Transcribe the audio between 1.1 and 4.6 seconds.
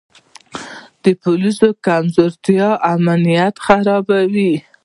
پولیسو کمزوري امنیت خرابوي.